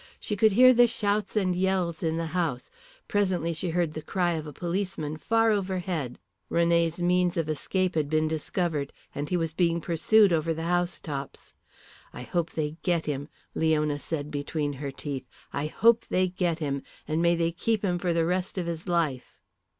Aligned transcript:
She 0.19 0.35
could 0.35 0.53
hear 0.53 0.73
the 0.73 0.87
shouts 0.87 1.35
and 1.35 1.55
yells 1.55 2.01
in 2.01 2.17
the 2.17 2.25
house; 2.33 2.71
presently 3.07 3.53
she 3.53 3.69
heard 3.69 3.93
the 3.93 4.01
cry 4.01 4.31
of 4.31 4.47
a 4.47 4.51
policeman 4.51 5.15
far 5.17 5.51
overhead. 5.51 6.17
René's 6.51 6.99
means 6.99 7.37
of 7.37 7.47
escape 7.47 7.93
had 7.93 8.09
been 8.09 8.27
discovered, 8.27 8.93
and 9.13 9.29
he 9.29 9.37
was 9.37 9.53
being 9.53 9.79
pursued 9.79 10.33
over 10.33 10.55
the 10.55 10.63
housetops. 10.63 11.53
"I 12.13 12.23
hope 12.23 12.49
they 12.53 12.77
get 12.81 13.05
him," 13.05 13.29
Leona 13.53 13.99
said 13.99 14.31
between 14.31 14.73
her 14.73 14.89
teeth. 14.89 15.27
"I 15.53 15.67
hope 15.67 16.07
they 16.07 16.29
get 16.29 16.57
him. 16.57 16.81
And 17.07 17.21
may 17.21 17.35
they 17.35 17.51
keep 17.51 17.85
him 17.85 17.99
for 17.99 18.11
the 18.11 18.25
rest 18.25 18.57
of 18.57 18.65
his 18.65 18.87
life." 18.87 19.37